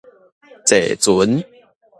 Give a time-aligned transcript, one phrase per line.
[0.65, 0.95] 坐
[1.27, 1.43] 船